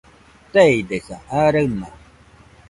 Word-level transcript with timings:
Teidesa, 0.53 1.17
aa 1.35 1.47
raɨna 1.53 1.87